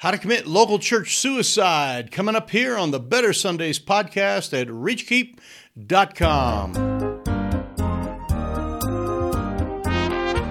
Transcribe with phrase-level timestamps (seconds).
[0.00, 4.68] How to commit local church suicide coming up here on the Better Sundays podcast at
[4.68, 6.72] reachkeep.com.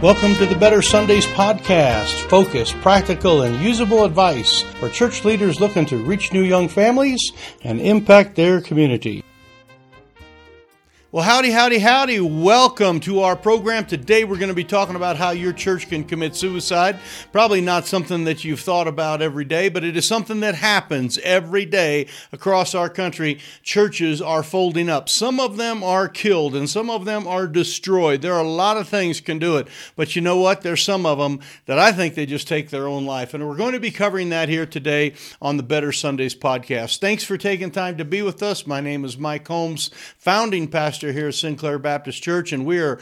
[0.04, 2.29] Welcome to the Better Sundays podcast.
[2.29, 7.31] Focused, practical, and usable advice for church leaders looking to reach new young families
[7.63, 9.23] and impact their community.
[11.12, 12.20] Well, howdy, howdy, howdy.
[12.20, 13.88] Welcome to our program.
[13.88, 17.00] Today we're going to be talking about how your church can commit suicide.
[17.32, 21.18] Probably not something that you've thought about every day, but it is something that happens
[21.24, 23.39] every day across our country.
[23.64, 25.10] Churches are folding up.
[25.10, 28.21] Some of them are killed and some of them are destroyed.
[28.21, 30.61] There are a lot of things can do it, but you know what?
[30.61, 33.33] There's some of them that I think they just take their own life.
[33.33, 37.00] And we're going to be covering that here today on the Better Sundays podcast.
[37.00, 38.67] Thanks for taking time to be with us.
[38.67, 42.78] My name is Mike Holmes, founding pastor pastor here at Sinclair Baptist Church, and we
[42.78, 43.00] are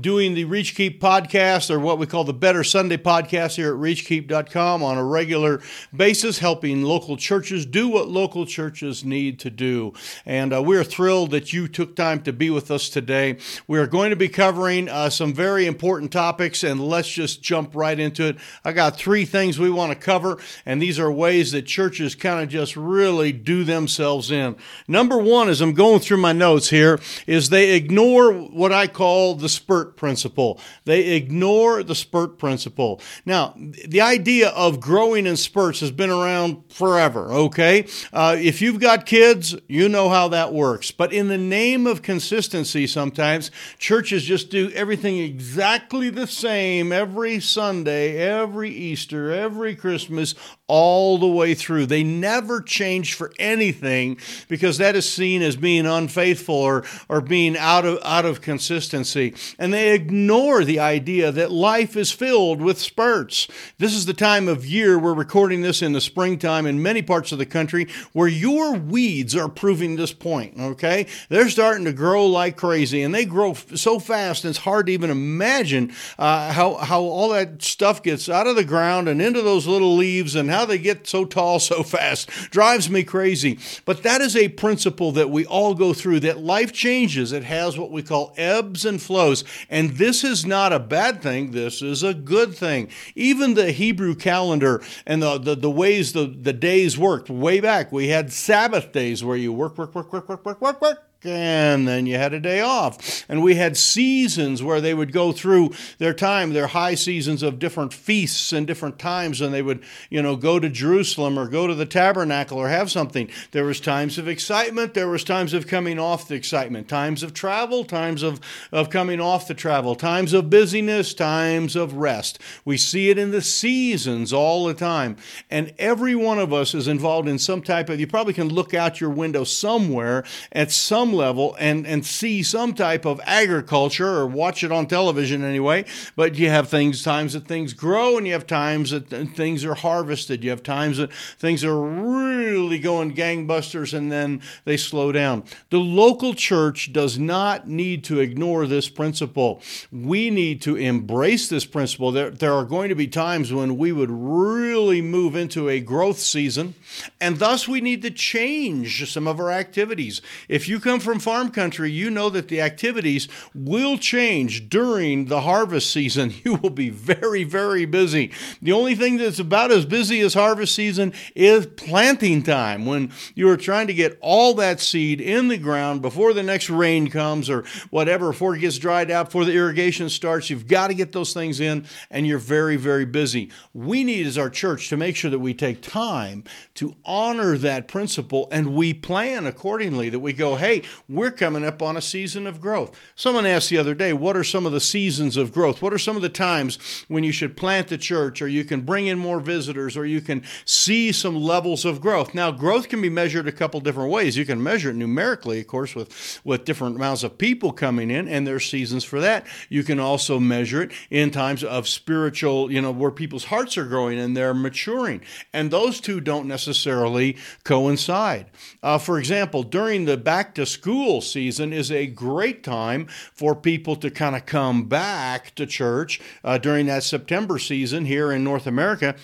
[0.00, 3.80] doing the Reach Keep podcast, or what we call the Better Sunday podcast here at
[3.80, 5.60] reachkeep.com on a regular
[5.92, 9.92] basis, helping local churches do what local churches need to do.
[10.24, 13.38] And uh, we're thrilled that you took time to be with us today.
[13.66, 17.74] We are going to be covering uh, some very important topics, and let's just jump
[17.74, 18.36] right into it.
[18.64, 22.44] I got three things we want to cover, and these are ways that churches kind
[22.44, 24.54] of just really do themselves in.
[24.86, 28.86] Number one, as I'm going through my notes here, is is they ignore what I
[28.86, 30.60] call the spurt principle.
[30.84, 33.00] They ignore the spurt principle.
[33.24, 37.86] Now, the idea of growing in spurts has been around forever, okay?
[38.12, 40.90] Uh, if you've got kids, you know how that works.
[40.90, 47.40] But in the name of consistency, sometimes churches just do everything exactly the same every
[47.40, 50.34] Sunday, every Easter, every Christmas,
[50.66, 51.86] all the way through.
[51.86, 54.18] They never change for anything
[54.48, 59.32] because that is seen as being unfaithful or, or being out of, out of consistency.
[59.58, 63.48] And they ignore the idea that life is filled with spurts.
[63.78, 67.30] This is the time of year, we're recording this in the springtime in many parts
[67.32, 71.06] of the country, where your weeds are proving this point, okay?
[71.28, 75.10] They're starting to grow like crazy, and they grow so fast, it's hard to even
[75.10, 79.68] imagine uh, how, how all that stuff gets out of the ground and into those
[79.68, 83.56] little leaves and how they get so tall so fast drives me crazy.
[83.84, 87.19] But that is a principle that we all go through that life changes.
[87.20, 89.44] It has what we call ebbs and flows.
[89.68, 92.88] And this is not a bad thing, this is a good thing.
[93.14, 97.92] Even the Hebrew calendar and the, the, the ways the, the days worked way back,
[97.92, 101.86] we had Sabbath days where you work, work, work, work, work, work, work, work and
[101.86, 103.24] then you had a day off.
[103.28, 107.58] And we had seasons where they would go through their time, their high seasons of
[107.58, 111.66] different feasts and different times, and they would, you know, go to Jerusalem or go
[111.66, 113.28] to the tabernacle or have something.
[113.50, 117.34] There was times of excitement, there was times of coming off the excitement, times of
[117.34, 118.40] travel, times of,
[118.72, 122.38] of coming off the travel, times of busyness, times of rest.
[122.64, 125.16] We see it in the seasons all the time.
[125.50, 128.74] And every one of us is involved in some type of, you probably can look
[128.74, 134.08] out your window somewhere at some some level and, and see some type of agriculture
[134.08, 135.84] or watch it on television anyway.
[136.16, 139.74] But you have things, times that things grow and you have times that things are
[139.74, 140.44] harvested.
[140.44, 145.44] You have times that things are really going gangbusters and then they slow down.
[145.70, 149.62] The local church does not need to ignore this principle.
[149.90, 152.12] We need to embrace this principle.
[152.12, 156.18] There, there are going to be times when we would really move into a growth
[156.18, 156.74] season,
[157.20, 160.20] and thus we need to change some of our activities.
[160.48, 165.42] If you come from farm country, you know that the activities will change during the
[165.42, 166.34] harvest season.
[166.50, 168.32] You will be very, very busy.
[168.62, 173.48] The only thing that's about as busy as harvest season is planting time when you
[173.50, 177.50] are trying to get all that seed in the ground before the next rain comes
[177.50, 180.50] or whatever, before it gets dried out, before the irrigation starts.
[180.50, 183.50] You've got to get those things in, and you're very, very busy.
[183.74, 186.44] We need, as our church, to make sure that we take time
[186.74, 191.82] to honor that principle and we plan accordingly, that we go, hey, we're coming up
[191.82, 192.98] on a season of growth.
[193.14, 195.82] Someone asked the other day, what are some of the seasons of growth?
[195.82, 196.78] What are some of the times
[197.08, 200.20] when you should plant the church or you can bring in more visitors or you
[200.20, 202.34] can see some levels of growth?
[202.34, 204.36] Now, growth can be measured a couple different ways.
[204.36, 208.28] You can measure it numerically, of course, with, with different amounts of people coming in,
[208.28, 209.46] and there's seasons for that.
[209.68, 213.84] You can also measure it in times of spiritual, you know, where people's hearts are
[213.84, 215.20] growing and they're maturing.
[215.52, 218.46] And those two don't necessarily coincide.
[218.82, 223.94] Uh, for example, during the back to school season is a great time for people
[223.94, 228.66] to kind of come back to church uh, during that September season here in North
[228.66, 229.14] America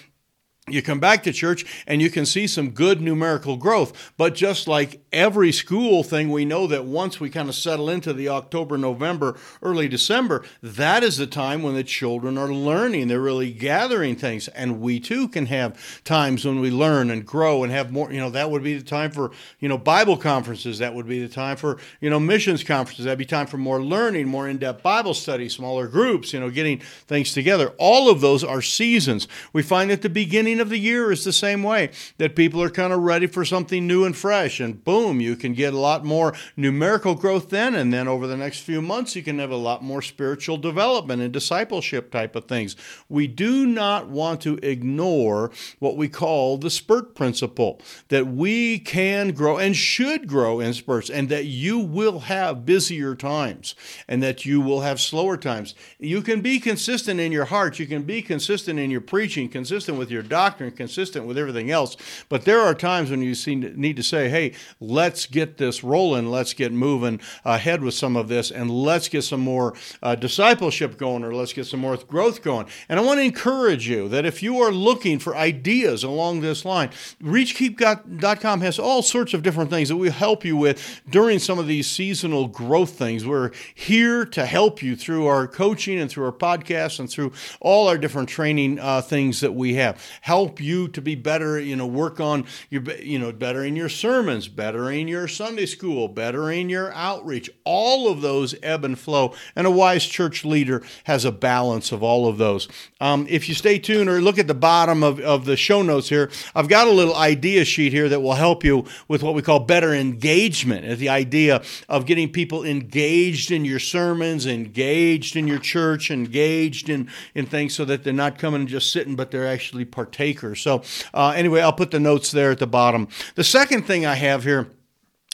[0.68, 4.12] you come back to church and you can see some good numerical growth.
[4.16, 8.12] But just like every school thing, we know that once we kind of settle into
[8.12, 13.06] the October, November, early December, that is the time when the children are learning.
[13.06, 14.48] They're really gathering things.
[14.48, 18.18] And we too can have times when we learn and grow and have more, you
[18.18, 19.30] know, that would be the time for,
[19.60, 20.80] you know, Bible conferences.
[20.80, 23.04] That would be the time for, you know, missions conferences.
[23.04, 26.50] That'd be time for more learning, more in depth Bible study, smaller groups, you know,
[26.50, 27.72] getting things together.
[27.78, 29.28] All of those are seasons.
[29.52, 32.62] We find at the beginning, beginning of the year is the same way that people
[32.62, 34.58] are kind of ready for something new and fresh.
[34.58, 37.74] And boom, you can get a lot more numerical growth then.
[37.74, 41.20] And then over the next few months, you can have a lot more spiritual development
[41.20, 42.74] and discipleship type of things.
[43.08, 49.32] We do not want to ignore what we call the spurt principle that we can
[49.32, 53.74] grow and should grow in spurts, and that you will have busier times
[54.08, 55.74] and that you will have slower times.
[55.98, 59.98] You can be consistent in your heart, you can be consistent in your preaching, consistent
[59.98, 61.96] with your doctrine doctrine consistent with everything else.
[62.28, 63.34] But there are times when you
[63.74, 68.28] need to say, hey, let's get this rolling, let's get moving ahead with some of
[68.28, 72.42] this, and let's get some more uh, discipleship going, or let's get some more growth
[72.42, 72.66] going.
[72.88, 76.64] And I want to encourage you that if you are looking for ideas along this
[76.64, 76.90] line,
[77.20, 81.66] reachkeep.com has all sorts of different things that we help you with during some of
[81.66, 83.26] these seasonal growth things.
[83.26, 87.88] We're here to help you through our coaching and through our podcasts and through all
[87.88, 90.00] our different training uh, things that we have.
[90.36, 94.48] Help you to be better, you know, work on your, you know, bettering your sermons,
[94.48, 97.48] bettering your Sunday school, bettering your outreach.
[97.64, 99.34] All of those ebb and flow.
[99.56, 102.68] And a wise church leader has a balance of all of those.
[103.00, 106.10] Um, if you stay tuned or look at the bottom of, of the show notes
[106.10, 109.40] here, I've got a little idea sheet here that will help you with what we
[109.40, 110.98] call better engagement.
[110.98, 117.08] The idea of getting people engaged in your sermons, engaged in your church, engaged in,
[117.34, 120.82] in things so that they're not coming and just sitting, but they're actually partaking so,
[121.14, 123.08] uh, anyway, I'll put the notes there at the bottom.
[123.34, 124.68] The second thing I have here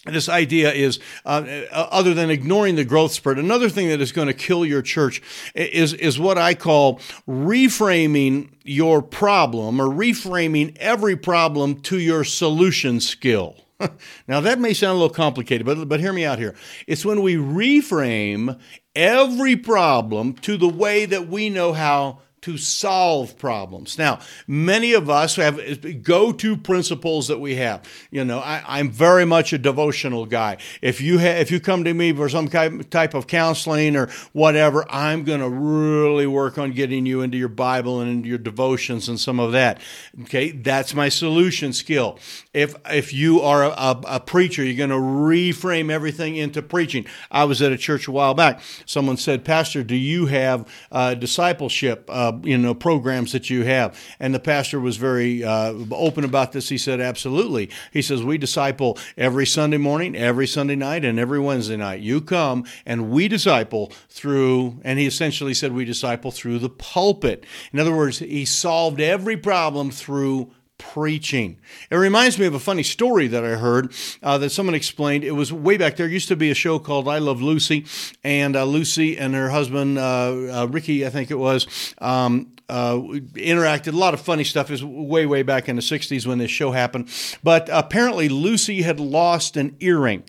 [0.04, 4.10] this idea is uh, uh, other than ignoring the growth spurt another thing that is
[4.10, 5.22] going to kill your church
[5.54, 6.98] is is what i call
[7.28, 13.56] reframing your problem or reframing every problem to your solution skill.
[14.28, 16.54] Now that may sound a little complicated but but hear me out here.
[16.86, 18.60] It's when we reframe
[18.94, 23.96] every problem to the way that we know how to solve problems.
[23.96, 24.18] Now,
[24.48, 27.88] many of us have go to principles that we have.
[28.10, 30.56] You know, I, am very much a devotional guy.
[30.82, 34.84] If you ha- if you come to me for some type of counseling or whatever,
[34.90, 39.08] I'm going to really work on getting you into your Bible and into your devotions
[39.08, 39.80] and some of that.
[40.22, 42.18] Okay, that's my solution skill.
[42.52, 47.06] If if you are a, a, a preacher, you're going to reframe everything into preaching.
[47.30, 48.60] I was at a church a while back.
[48.84, 52.06] Someone said, Pastor, do you have uh, discipleship?
[52.08, 53.98] Uh, you know programs that you have.
[54.20, 56.68] And the pastor was very uh, open about this.
[56.68, 57.70] He said, absolutely.
[57.92, 62.00] He says we disciple every Sunday morning, every Sunday night, and every Wednesday night.
[62.00, 64.80] You come and we disciple through.
[64.82, 67.44] And he essentially said we disciple through the pulpit.
[67.72, 70.50] In other words, he solved every problem through
[70.82, 71.58] preaching.
[71.90, 75.22] It reminds me of a funny story that I heard uh, that someone explained.
[75.22, 76.08] It was way back there.
[76.08, 77.86] Used to be a show called I Love Lucy,
[78.24, 81.94] and uh, Lucy and her husband uh, uh Ricky, I think it was.
[81.98, 82.96] Um, uh,
[83.34, 84.70] interacted a lot of funny stuff.
[84.70, 87.08] is way, way back in the 60s when this show happened.
[87.42, 90.24] But apparently, Lucy had lost an earring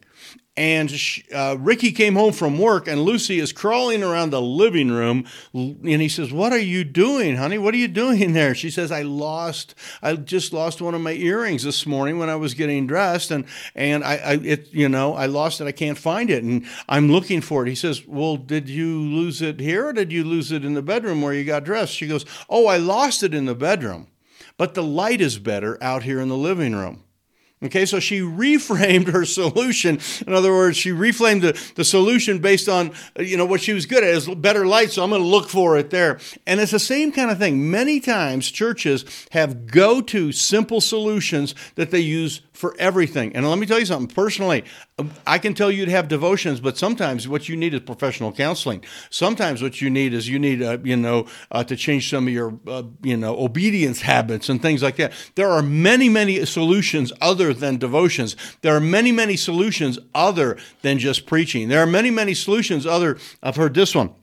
[0.56, 0.94] and
[1.34, 5.26] uh, Ricky came home from work, and Lucy is crawling around the living room.
[5.54, 7.58] And he says, "What are you doing, honey?
[7.58, 9.74] What are you doing there?" She says, "I lost.
[10.04, 13.46] I just lost one of my earrings this morning when I was getting dressed, and
[13.74, 15.66] and I, I it you know I lost it.
[15.66, 19.42] I can't find it, and I'm looking for it." He says, "Well, did you lose
[19.42, 22.08] it here, or did you lose it in the bedroom where you got dressed?" She
[22.08, 24.08] goes, "Oh, I lost it in the bedroom,
[24.58, 27.04] but the light is better out here in the living room."
[27.64, 30.00] Okay, so she reframed her solution.
[30.28, 33.86] In other words, she reframed the, the solution based on, you know, what she was
[33.86, 36.20] good at is better light, so I'm going to look for it there.
[36.46, 37.72] And it's the same kind of thing.
[37.72, 43.36] Many times churches have go-to simple solutions that they use for everything.
[43.36, 44.64] And let me tell you something personally,
[45.26, 48.84] I can tell you to have devotions, but sometimes what you need is professional counseling.
[49.10, 52.34] Sometimes what you need is you need, uh, you know, uh, to change some of
[52.34, 55.14] your, uh, you know, obedience habits and things like that.
[55.36, 58.36] There are many, many solutions other than devotions.
[58.62, 61.70] There are many, many solutions other than just preaching.
[61.70, 63.18] There are many, many solutions other.
[63.42, 64.14] I've heard this one.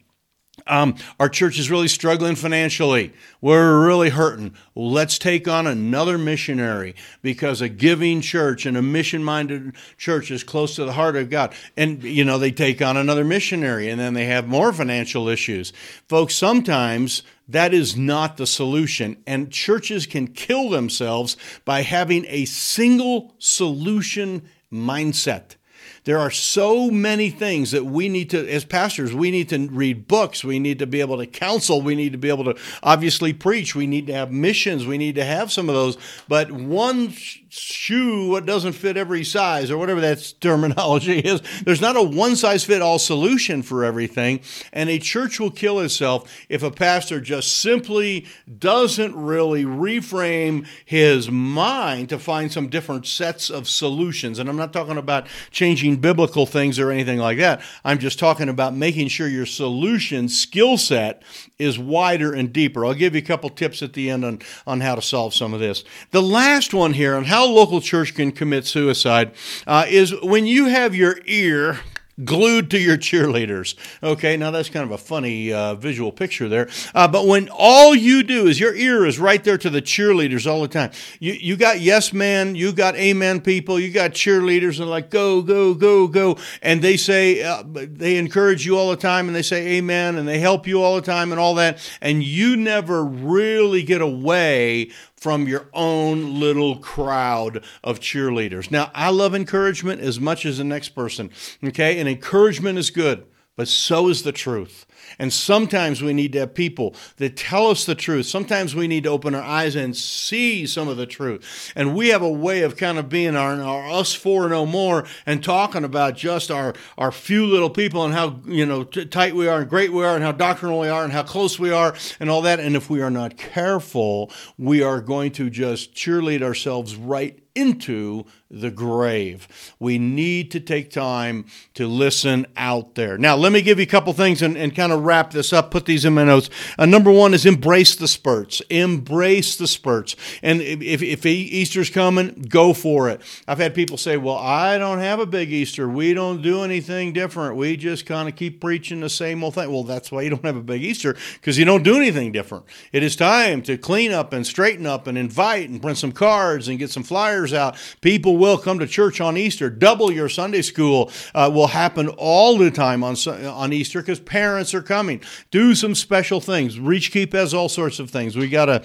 [0.67, 3.12] Um, our church is really struggling financially.
[3.40, 4.55] We're really hurting.
[4.75, 10.45] Let's take on another missionary because a giving church and a mission minded church is
[10.45, 11.55] close to the heart of God.
[11.76, 15.73] And, you know, they take on another missionary and then they have more financial issues.
[16.09, 19.17] Folks, sometimes That is not the solution.
[19.26, 25.57] And churches can kill themselves by having a single solution mindset.
[26.04, 30.09] There are so many things that we need to, as pastors, we need to read
[30.09, 30.42] books.
[30.42, 31.83] We need to be able to counsel.
[31.83, 33.75] We need to be able to obviously preach.
[33.75, 34.87] We need to have missions.
[34.87, 35.99] We need to have some of those.
[36.26, 37.12] But one
[37.50, 41.42] shoe doesn't fit every size or whatever that terminology is.
[41.64, 44.40] There's not a one size fit all solution for everything.
[44.73, 48.26] And a church will kill itself if a pastor just simply
[48.59, 54.38] doesn't really reframe his mind to find some different sets of solutions.
[54.38, 57.61] And I'm not talking about changing biblical things or anything like that.
[57.85, 61.25] I'm just talking about making sure your solution skill set
[61.59, 62.87] is wider and deeper.
[62.87, 65.53] I'll give you a couple tips at the end on, on how to solve some
[65.53, 65.83] of this.
[66.13, 69.33] The last one here on how how local church can commit suicide
[69.67, 71.81] uh, is when you have your ear
[72.25, 73.75] glued to your cheerleaders.
[74.03, 76.69] Okay, now that's kind of a funny uh, visual picture there.
[76.95, 80.50] Uh, but when all you do is your ear is right there to the cheerleaders
[80.50, 80.91] all the time.
[81.19, 85.43] You you got yes man, you got amen people, you got cheerleaders and like go
[85.43, 89.43] go go go, and they say uh, they encourage you all the time and they
[89.43, 93.05] say amen and they help you all the time and all that, and you never
[93.05, 98.71] really get away from your own little crowd of cheerleaders.
[98.71, 101.31] Now, I love encouragement as much as the next person,
[101.62, 102.00] okay?
[102.00, 103.27] And encouragement is good,
[103.61, 104.87] but so is the truth.
[105.19, 108.25] And sometimes we need to have people that tell us the truth.
[108.25, 111.75] Sometimes we need to open our eyes and see some of the truth.
[111.76, 114.67] And we have a way of kind of being our, our us four no oh
[114.67, 119.05] more and talking about just our, our few little people and how, you know, t-
[119.05, 121.59] tight we are and great we are and how doctrinal we are and how close
[121.59, 122.61] we are and all that.
[122.61, 128.25] And if we are not careful, we are going to just cheerlead ourselves right into
[128.50, 129.47] the grave.
[129.78, 133.16] We need to take time to listen out there.
[133.16, 135.71] Now, let me give you a couple things and, and kind of wrap this up,
[135.71, 136.50] put these in my notes.
[136.78, 138.61] Uh, number one is embrace the spurts.
[138.71, 140.16] Embrace the spurts.
[140.42, 143.21] And if, if Easter's coming, go for it.
[143.47, 145.88] I've had people say, well, I don't have a big Easter.
[145.88, 147.57] We don't do anything different.
[147.57, 149.71] We just kind of keep preaching the same old thing.
[149.71, 152.64] Well, that's why you don't have a big Easter, because you don't do anything different.
[152.92, 156.66] It is time to clean up and straighten up and invite and print some cards
[156.66, 157.76] and get some flyers out.
[158.00, 159.71] People will come to church on Easter.
[159.71, 164.75] Double your Sunday school uh, will happen all the time on, on Easter because parents
[164.75, 165.23] are coming.
[165.51, 166.81] Do some special things.
[166.81, 168.37] Reach Keep has all sorts of things.
[168.37, 168.83] We got a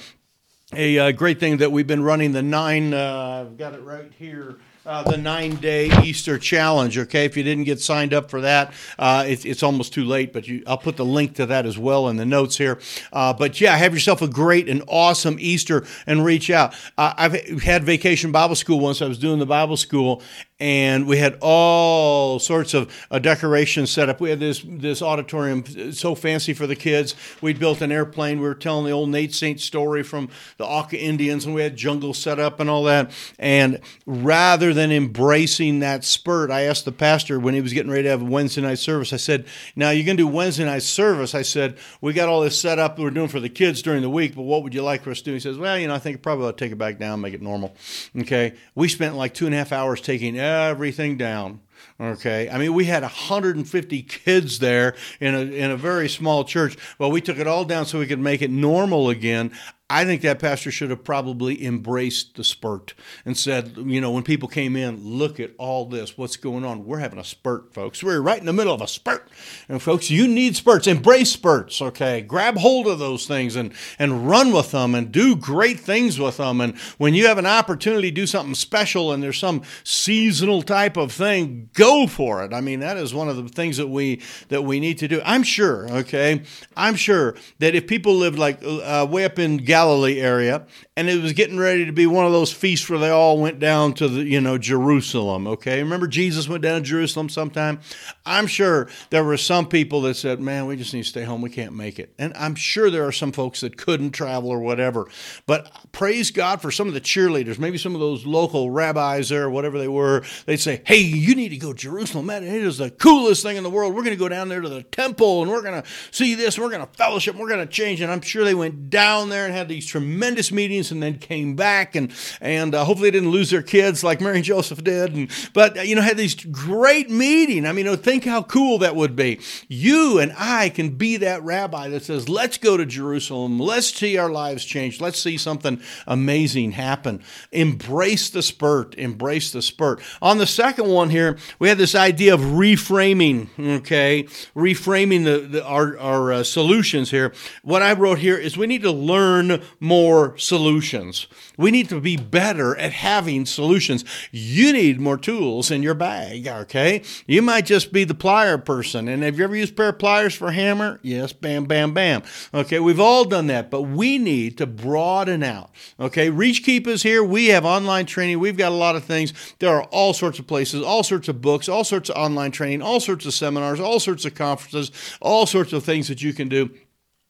[0.75, 2.93] a, uh, great thing that we've been running the nine.
[2.93, 6.97] Uh, I've got it right here uh, the nine day Easter challenge.
[6.97, 10.31] Okay, if you didn't get signed up for that, uh, it, it's almost too late.
[10.31, 12.79] But you, I'll put the link to that as well in the notes here.
[13.11, 16.75] Uh, but yeah, have yourself a great and awesome Easter and reach out.
[16.97, 19.01] Uh, I've had Vacation Bible School once.
[19.01, 20.21] I was doing the Bible school,
[20.59, 24.21] and we had all sorts of uh, decorations set up.
[24.21, 27.13] We had this this auditorium so fancy for the kids.
[27.41, 28.39] We'd built an airplane.
[28.39, 31.75] We were telling the old Nate Saint story from the Auca Indians, and we had
[31.75, 33.11] jungle set up and all that.
[33.37, 38.03] And rather than embracing that spurt, I asked the pastor when he was getting ready
[38.03, 39.11] to have a Wednesday night service.
[39.11, 39.45] I said,
[39.75, 42.79] "Now you're going to do Wednesday night service." I said, "We got all this set
[42.79, 42.97] up.
[42.97, 45.19] We're doing for the kids during the week, but what would you like for us
[45.19, 47.19] to do?" He says, "Well, you know, I think probably I'll take it back down,
[47.19, 47.75] make it normal."
[48.17, 51.61] Okay, we spent like two and a half hours taking everything down.
[51.99, 56.77] Okay, I mean we had 150 kids there in a in a very small church.
[56.99, 59.51] Well, we took it all down so we could make it normal again.
[59.87, 64.23] I think that pastor should have probably embraced the spurt and said, you know, when
[64.23, 66.85] people came in, look at all this, what's going on?
[66.85, 68.01] We're having a spurt, folks.
[68.01, 69.29] We're right in the middle of a spurt.
[69.69, 70.87] And folks, you need spurts.
[70.87, 72.21] Embrace spurts, okay?
[72.21, 76.37] Grab hold of those things and, and run with them and do great things with
[76.37, 76.61] them.
[76.61, 80.97] And when you have an opportunity to do something special and there's some seasonal type
[80.97, 82.53] of thing, go for it.
[82.53, 85.21] I mean, that is one of the things that we that we need to do.
[85.23, 86.41] I'm sure, okay?
[86.75, 90.65] I'm sure that if people lived like uh, way up in Galilee area,
[90.95, 93.59] and it was getting ready to be one of those feasts where they all went
[93.59, 95.47] down to the, you know, Jerusalem.
[95.47, 97.81] Okay, remember Jesus went down to Jerusalem sometime.
[98.25, 101.41] I'm sure there were some people that said, "Man, we just need to stay home.
[101.41, 104.59] We can't make it." And I'm sure there are some folks that couldn't travel or
[104.59, 105.09] whatever.
[105.45, 109.49] But praise God for some of the cheerleaders, maybe some of those local rabbis there,
[109.49, 110.23] whatever they were.
[110.45, 112.27] They'd say, "Hey, you need to go to Jerusalem.
[112.27, 113.93] Man, it is the coolest thing in the world.
[113.93, 116.55] We're going to go down there to the temple and we're going to see this.
[116.55, 117.33] And we're going to fellowship.
[117.33, 119.69] And we're going to change." And I'm sure they went down there and had had
[119.69, 123.63] these tremendous meetings and then came back and and uh, hopefully they didn't lose their
[123.63, 125.15] kids like Mary and Joseph did.
[125.15, 127.65] And, but you know had these great meeting.
[127.65, 129.39] I mean, think how cool that would be.
[129.67, 133.59] You and I can be that rabbi that says, "Let's go to Jerusalem.
[133.59, 135.01] Let's see our lives change.
[135.01, 138.95] Let's see something amazing happen." Embrace the spurt.
[138.95, 140.01] Embrace the spurt.
[140.21, 143.47] On the second one here, we had this idea of reframing.
[143.77, 144.23] Okay,
[144.55, 147.33] reframing the, the our our uh, solutions here.
[147.63, 151.27] What I wrote here is we need to learn more solutions.
[151.57, 154.03] We need to be better at having solutions.
[154.31, 157.03] You need more tools in your bag, okay?
[157.27, 159.07] You might just be the plier person.
[159.07, 160.99] And have you ever used a pair of pliers for hammer?
[161.01, 162.23] Yes, bam, bam, bam.
[162.53, 165.71] Okay, we've all done that, but we need to broaden out.
[165.99, 167.23] Okay, ReachKeep is here.
[167.23, 168.39] We have online training.
[168.39, 169.33] We've got a lot of things.
[169.59, 172.81] There are all sorts of places, all sorts of books, all sorts of online training,
[172.81, 176.49] all sorts of seminars, all sorts of conferences, all sorts of things that you can
[176.49, 176.69] do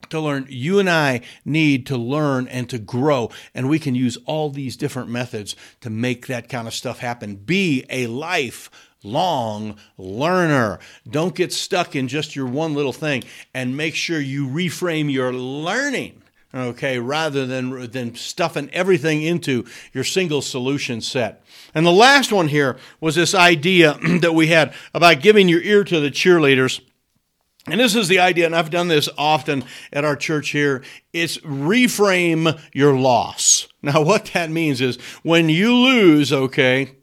[0.10, 0.46] to learn.
[0.50, 4.78] You and I need to learn and to grow, and we can use all these
[4.78, 7.36] different methods to make that kind of stuff happen.
[7.36, 8.70] Be a life
[9.06, 10.80] long learner.
[11.10, 15.32] Don't get stuck in just your one little thing and make sure you reframe your
[15.32, 16.22] learning.
[16.54, 21.44] Okay, rather than than stuffing everything into your single solution set.
[21.74, 25.84] And the last one here was this idea that we had about giving your ear
[25.84, 26.80] to the cheerleaders
[27.68, 30.84] and this is the idea, and I've done this often at our church here.
[31.14, 33.68] It's reframe your loss.
[33.82, 36.96] Now, what that means is when you lose, okay,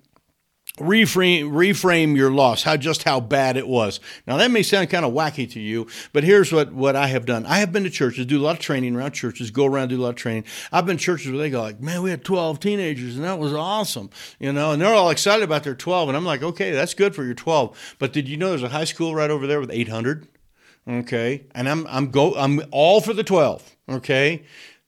[0.78, 5.04] reframe reframe your loss how just how bad it was now that may sound kind
[5.04, 7.90] of wacky to you but here's what what i have done i have been to
[7.90, 10.42] churches do a lot of training around churches go around do a lot of training
[10.73, 13.38] i've been to churches where they go like man we had 12 teenagers and that
[13.38, 14.09] was awesome
[14.40, 17.14] you know and they're all excited about their 12 and i'm like okay that's good
[17.14, 19.71] for your 12 but did you know there's a high school right over there with
[19.71, 20.26] 800
[20.88, 21.46] okay?
[21.54, 24.44] And I'm I'm go I'm all for the 12, okay?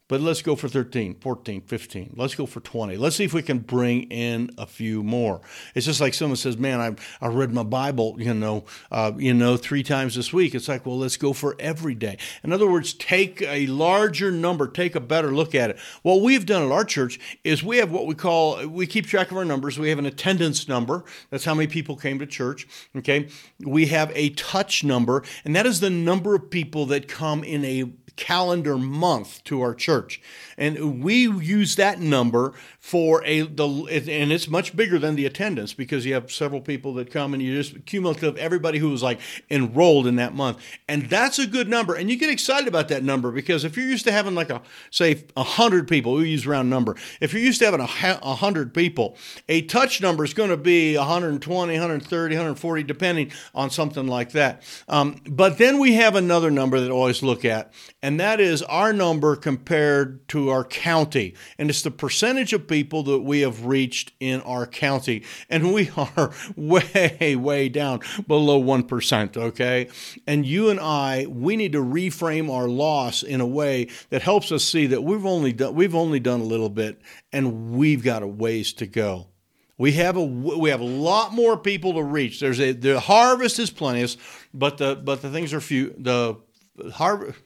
[0.06, 2.12] But let's go for 13, 14, 15.
[2.14, 2.98] Let's go for 20.
[2.98, 5.40] Let's see if we can bring in a few more.
[5.74, 6.94] It's just like someone says, "Man, I
[7.24, 10.84] I read my Bible, you know, uh, you know, three times this week." It's like,
[10.84, 12.18] well, let's go for every day.
[12.42, 15.78] In other words, take a larger number, take a better look at it.
[16.02, 19.30] What we've done at our church is we have what we call we keep track
[19.30, 19.78] of our numbers.
[19.78, 21.04] We have an attendance number.
[21.30, 22.66] That's how many people came to church.
[22.94, 27.42] Okay, we have a touch number, and that is the number of people that come
[27.42, 30.20] in a calendar month to our church.
[30.56, 35.74] And we use that number for a the and it's much bigger than the attendance
[35.74, 39.20] because you have several people that come and you just cumulative everybody who was like
[39.50, 40.58] enrolled in that month.
[40.88, 41.94] And that's a good number.
[41.94, 44.62] And you get excited about that number because if you're used to having like a
[44.90, 46.96] say a hundred people, we use round number.
[47.20, 49.16] If you're used to having a hundred people,
[49.48, 54.62] a touch number is going to be 120, 130, 140, depending on something like that.
[54.88, 57.72] Um, but then we have another number that I always look at,
[58.04, 61.34] and that is our number compared to our county.
[61.58, 65.24] And it's the percentage of people that we have reached in our county.
[65.48, 69.88] And we are way, way down below 1%, okay?
[70.26, 74.52] And you and I, we need to reframe our loss in a way that helps
[74.52, 77.00] us see that we've only done, we've only done a little bit
[77.32, 79.28] and we've got a ways to go.
[79.78, 82.38] We have a we have a lot more people to reach.
[82.38, 84.18] There's a the harvest is plenteous,
[84.52, 85.94] but the but the things are few.
[85.98, 86.36] The
[86.92, 87.38] harvest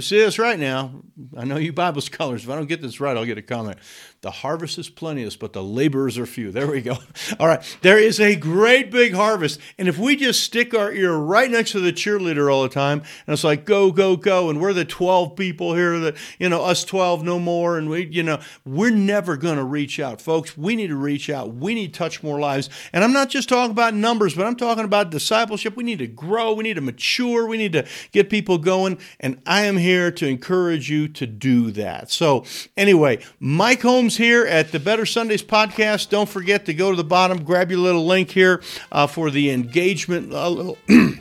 [0.00, 1.02] see this right now.
[1.36, 2.44] I know you Bible scholars.
[2.44, 3.78] If I don't get this right, I'll get a comment.
[4.24, 6.50] The harvest is plenteous, but the laborers are few.
[6.50, 6.96] There we go.
[7.38, 7.62] All right.
[7.82, 9.60] There is a great big harvest.
[9.76, 13.00] And if we just stick our ear right next to the cheerleader all the time,
[13.26, 16.64] and it's like, go, go, go, and we're the 12 people here that, you know,
[16.64, 20.22] us 12 no more, and we, you know, we're never going to reach out.
[20.22, 21.56] Folks, we need to reach out.
[21.56, 22.70] We need to touch more lives.
[22.94, 25.76] And I'm not just talking about numbers, but I'm talking about discipleship.
[25.76, 26.54] We need to grow.
[26.54, 27.46] We need to mature.
[27.46, 28.98] We need to get people going.
[29.20, 32.10] And I am here to encourage you to do that.
[32.10, 36.10] So, anyway, Mike Holmes here at the Better Sundays podcast.
[36.10, 39.50] Don't forget to go to the bottom, grab your little link here uh, for the
[39.50, 40.32] engagement.
[40.32, 40.74] Uh,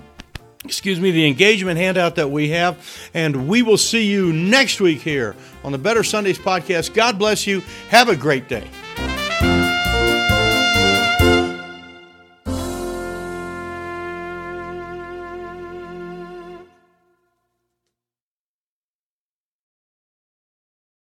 [0.65, 3.09] excuse me, the engagement handout that we have.
[3.13, 6.93] And we will see you next week here on the Better Sundays podcast.
[6.93, 7.61] God bless you.
[7.89, 8.67] Have a great day.